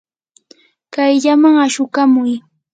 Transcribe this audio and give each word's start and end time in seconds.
kayllaman 0.93 1.55
ashukamuy. 1.65 2.33